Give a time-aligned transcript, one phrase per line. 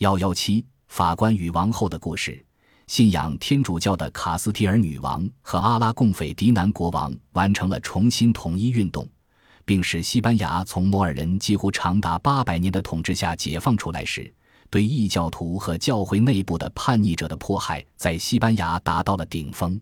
[0.00, 2.42] 幺幺七法官与王后的故事。
[2.86, 9.06] 信仰天主教的卡斯提尔女王和阿拉贡斐迪南国王完成了重新统一运动，
[9.62, 14.32] 并使西班牙从摩尔人几乎长达八百年的统治下解放出来时，
[14.70, 19.78] 对异教徒和教会内部的叛逆者的迫害在西班牙达到了顶峰。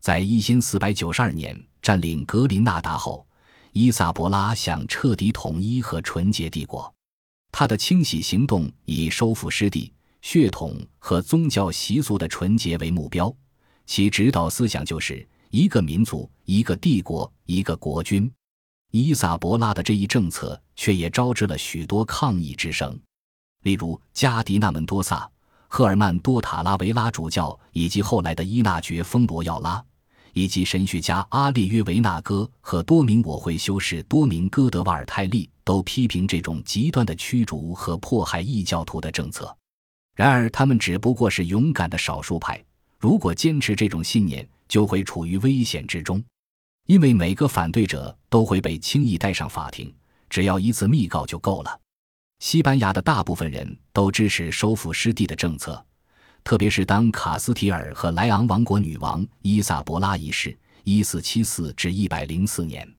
[0.00, 3.26] 在一千四百九十二年占领格林纳达后，
[3.72, 6.90] 伊萨博拉想彻底统一和纯洁帝国，
[7.52, 9.92] 他的清洗行动以收复失地。
[10.22, 13.34] 血统和宗教习俗的纯洁为目标，
[13.86, 18.30] 其指导思想就是一个民族、一个帝国、一个国君。
[18.90, 23.00] 伊萨博拉的这一政策却也招致了许多抗议之声，
[23.62, 25.26] 例如加迪纳门多萨、
[25.68, 29.82] 赫尔曼多塔拉维拉主教以及后来的伊纳爵丰罗耀拉，
[30.34, 39.56] 以及神学家阿列约维纳哥和多名我会修士多明戈德瓦尔泰利都批评这种极端的驱逐和迫害异教徒的政策。
[40.16, 42.60] 然而，他们只不过是勇敢的少数派。
[42.98, 46.20] 如果坚持这种信念，就会处于危险之中，
[46.88, 49.94] 因为每个反对者都会被轻易带上法庭，
[50.28, 51.80] 只要一次密告就够了。
[52.40, 55.80] 西班牙的大部分人都支持收复失地的政策，
[56.42, 62.92] 特别是当卡斯提尔和莱昂王国女王伊萨博拉一世（一四七四至一百零四年），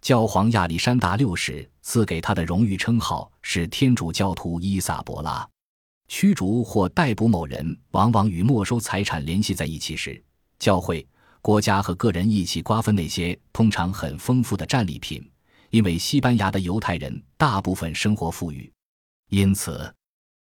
[0.00, 5.46] 教皇亚历山大六世赐给他的荣誉称号是天主教徒伊萨博拉。
[6.06, 10.22] 驱逐或逮捕某人，往往与没收财产联系在一起时，
[10.58, 11.06] 教会、
[11.42, 15.30] 国家和个人一起瓜分那些通常很丰富的战利品。
[15.70, 18.72] 因为西班牙的犹太人大部分生活富裕，
[19.28, 19.94] 因此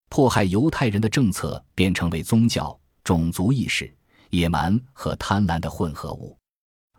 [0.09, 3.90] 迫害犹太人的政策便成为宗教、种族意识、
[4.31, 6.38] 野蛮和贪婪的混合物。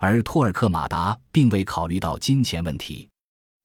[0.04, 3.08] 而托尔克马达并未考虑到金钱问题，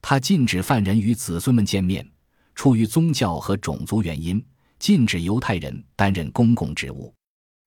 [0.02, 2.10] 他禁止犯人与子孙们见面，
[2.56, 4.44] 出于宗教和种族原因。
[4.80, 7.14] 禁止犹太人担任公共职务，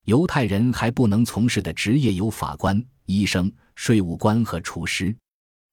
[0.06, 5.14] 犹太人还不能从事的职业有法官、医生、税务官和厨师。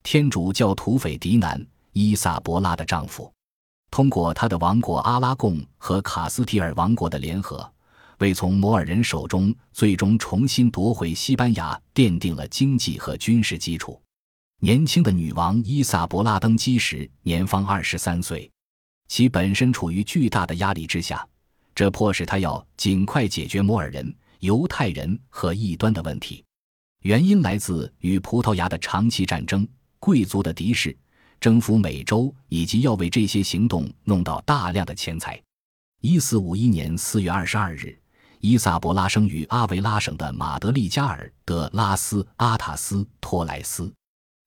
[0.04, 3.32] 天主教土匪迪南伊萨博拉的丈夫，
[3.90, 7.72] 通过他的王国阿拉贡和卡斯提尔王国的联合，
[8.20, 14.02] 为从摩尔人手中最终重新夺回西班牙奠定了经济和军事基础。
[14.62, 18.50] 年轻的女王伊萨博拉登基时年方二十三岁。
[19.08, 21.28] 其本身处于巨大的压力之下，
[21.74, 26.44] 这迫使他要尽快解决摩尔人、犹太人和异端的问题。
[27.02, 30.96] 原因来自与葡萄牙的长期战争、贵族的敌视、
[31.40, 35.42] 征服美洲，以及要为这些行动弄到大量的钱财。
[36.02, 37.98] 一四五一年四月二十二日，
[38.40, 43.92] 伊萨博拉生于阿维拉省的马德利加尔德拉斯阿塔斯托莱斯。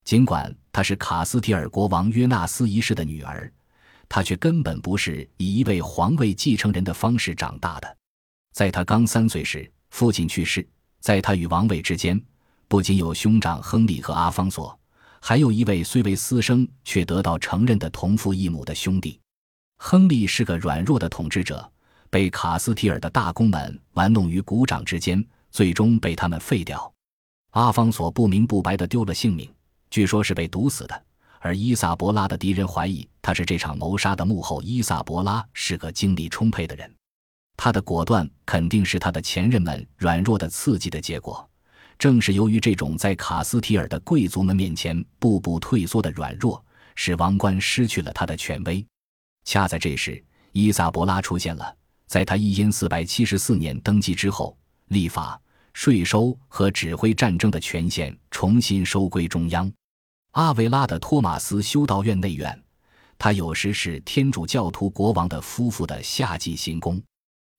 [0.05, 3.53] 尽管她是卡斯提尔国王约纳斯一世的女儿。
[4.09, 7.97] 他却根本不是以一位皇位继承人的方式长大的。
[8.53, 10.69] 在他刚三岁时，父亲去世。
[11.01, 12.23] 在他与王位之间，
[12.69, 14.79] 不仅有兄长亨利和阿方索，
[15.19, 19.19] 还有一位虽为私生却得到承认的同父异母的兄弟。
[19.79, 21.73] 亨利是个软弱的统治者，
[22.13, 26.93] 被卡斯提尔的大公们玩弄于股掌之间，最终被他们废掉。
[27.53, 29.51] 阿方索不明不白地丢了性命，
[29.89, 31.05] 据说是被毒死的。
[31.41, 34.61] 而伊萨博拉的敌人怀疑他是这场谋杀的幕后。
[34.61, 36.95] 伊萨博拉是个精力充沛的人，
[37.57, 41.49] 他的果断肯定是他的前任们软弱的刺激的结果。
[41.99, 46.63] 正是由于这种在卡斯提尔的贵族们面前步步退缩的软弱，
[46.95, 48.87] 使王冠失去了他的权威。
[49.47, 51.75] 恰在这时，伊萨博拉出现了。
[52.13, 54.55] 在他一四百七十四年登基之后，
[54.89, 55.41] 立法、
[55.73, 59.73] 税收和指挥战争的权限重新收归中央。
[60.33, 62.63] 阿维拉的托马斯修道院内院，
[63.17, 67.03] 他有时是天主教徒国王的夫妇的夏季行宫，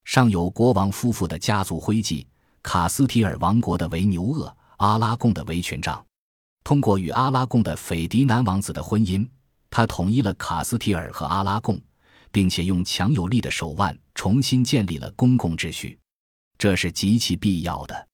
[0.04, 2.24] 上有国王夫妇的家族徽记，
[2.62, 6.00] 卡斯提尔王国的维牛厄、阿拉贡的维权杖。
[6.62, 9.28] 通过与阿拉贡的斐迪南王子的婚姻，
[9.68, 11.76] 他统一了卡斯提尔和阿拉贡，
[12.34, 15.96] 并且用强有力的手腕重新建立了公共秩序，
[16.58, 18.08] 这是极其必要的。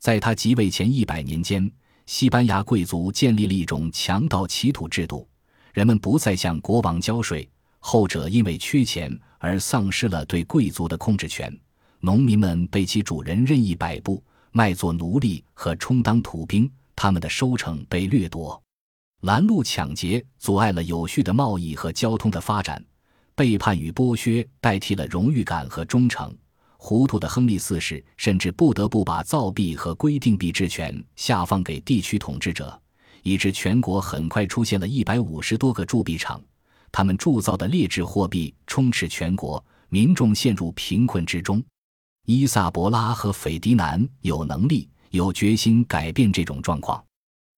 [0.00, 1.70] 在他即位前一百年间。
[2.06, 5.28] 西班牙贵族建立了一种强盗乞土制度，
[5.74, 7.46] 人们不再向国王交税，
[7.80, 11.54] 后者因为缺钱而丧失了对贵族的控制权。
[12.00, 18.58] 农民们被其主人任意摆布，卖作奴隶和充当土兵，他们的收成被掠夺。
[19.20, 22.82] 拦路抢劫阻碍了有序的贸易和交通的发展，
[23.38, 26.36] 背叛与剥削代替了荣誉感和忠诚。
[26.76, 32.76] 糊涂的亨利四世甚至不得不把造币和规定币制权下放给地区统治者，
[33.22, 36.42] 以致全国很快出现了一百五十多个铸币厂。
[36.90, 41.62] 他们铸造的劣质货币充斥全国，民众陷入贫困之中。
[42.26, 47.00] 伊萨博拉和斐迪南有能力、有决心改变这种状况。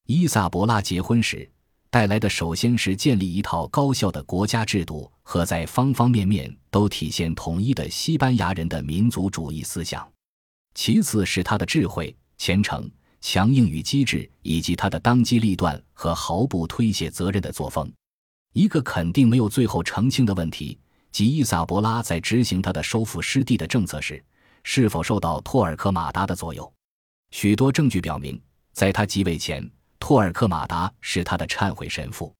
[0.06, 1.50] 伊萨博拉结婚时
[1.90, 10.00] 带来的，首先是建立一套高效的国家制度和在方方面面都体现统一的西班牙人的民族主义思想；
[10.72, 12.88] 其次是他的智慧、虔诚、
[13.20, 17.92] 强硬与机智，以及他的当机立断和毫不推卸责任的作风。
[18.52, 20.78] 一个肯定没有最后澄清的问题，
[21.10, 24.24] 即伊萨博拉在执行他的收复失地的政策时，
[24.62, 26.72] 是否受到托尔科马达的左右？
[27.32, 28.40] 许多证据表明，
[28.72, 29.68] 在他即位前，
[30.00, 32.34] 托尔克马达是他的忏悔神父。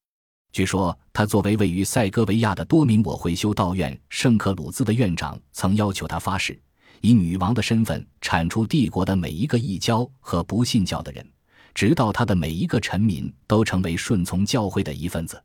[0.52, 6.60] 据说，他作为位于塞戈维亚的多明我会修道院圣克鲁兹的院长，曾要求他发誓，
[7.02, 11.24] 以女王的身份铲除帝国的每一个异教和不信教的人，
[11.72, 15.40] 直到他的每一个臣民都成为顺从教会的一份子。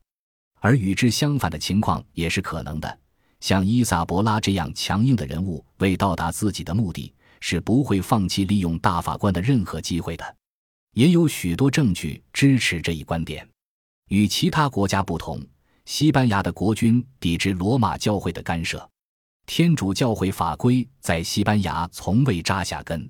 [0.60, 3.00] 而与之相反的情况也是可能的。
[3.42, 10.36] 像伊萨博拉这样强硬的人物，为到达自己的目的，是不会放弃利用大法官的任何机会的。
[10.96, 13.46] 也有许多证据支持这一观点。
[14.08, 15.42] 与其他国家不同，
[15.84, 18.90] 西班牙的国君抵制罗马教会的干涉。
[19.46, 23.10] 天主教会法规在西班牙从未扎下根。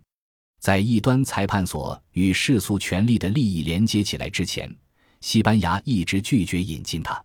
[0.60, 4.76] 在异端裁判所与世俗权力的利益连接起来之前，
[5.22, 7.24] 西班牙一直拒绝引进它。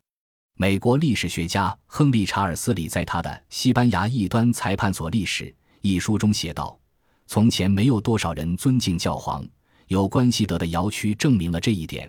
[0.59, 5.45] 美国历史学家亨利·查尔斯里在他的《西班牙异端裁判所历史》
[5.81, 6.79] 一书中写道
[7.27, 9.43] ：“从前没有多少人尊敬教皇，
[9.91, 12.09] 有关系德的摇区证明了这一点。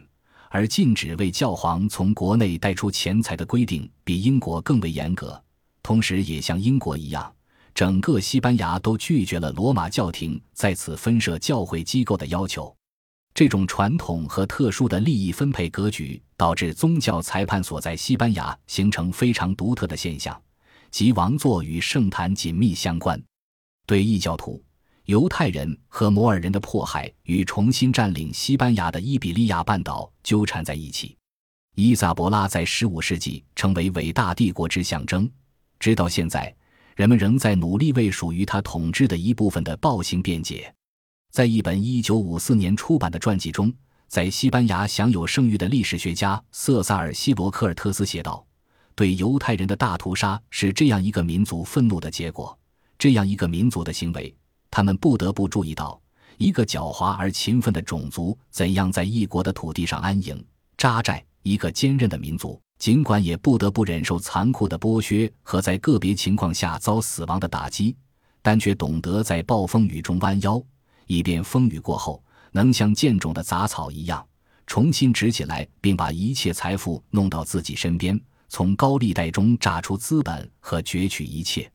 [0.52, 5.42] 而禁止为教皇从国内带出钱财的规定比英国更为严格，
[5.82, 7.34] 同时也像英国一样，
[7.74, 12.72] 整个西班牙都拒绝了罗马教廷在此分设教会机构的要求。”
[13.34, 20.40] 这种传统和特殊的利益分配格局，导致宗教裁判所在西班牙形成非常独特的现象，
[20.92, 23.20] 即王座与圣坛紧密相关。
[23.88, 24.62] 对异教徒、
[25.12, 31.18] 犹太人和摩尔人的迫害与重新占领西班牙的伊比利亚半岛纠缠在一起。
[31.76, 35.30] 伊萨博拉在15世纪成为伟大帝国之象征，
[35.82, 36.56] 直到现在，
[36.96, 40.74] 人们仍在努力为属于他统治的一部分的暴行辩解。
[41.30, 43.74] 在一本1954年出版的传记中，
[44.08, 48.46] 在西班牙享有盛誉的历史学家瑟萨尔·希罗科尔特斯写道
[48.96, 52.58] ：“对犹太人的大屠杀是这样一个民族愤怒的结果，
[52.98, 54.34] 这样一个民族的行为，
[54.72, 56.02] 他们不得不注意到
[56.38, 60.44] 一个狡猾而勤奋的种族怎样在异国的土地上安营
[60.78, 67.96] 扎寨；一个坚韧的民族，尽管也不得不忍受残酷的剥削和在个别情况下遭死亡的打击，
[68.42, 70.60] 但却懂得在暴风雨中弯腰。”
[71.08, 74.26] 以便风雨过后能像健种的杂草一样
[74.66, 78.18] 重新直起来，并把一切财富弄到自己身边，
[78.48, 81.70] 从高利贷中榨出资本和攫取一切。